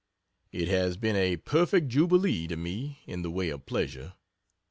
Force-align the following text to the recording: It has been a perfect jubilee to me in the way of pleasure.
It 0.51 0.67
has 0.67 0.97
been 0.97 1.15
a 1.15 1.37
perfect 1.37 1.89
jubilee 1.89 2.47
to 2.47 2.57
me 2.57 3.01
in 3.05 3.21
the 3.21 3.29
way 3.29 3.49
of 3.51 3.67
pleasure. 3.67 4.13